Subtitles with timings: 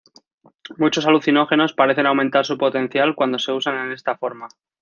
[0.77, 4.47] Muchos alucinógenos parecen aumentar su potencial cuando se usan en esta forma.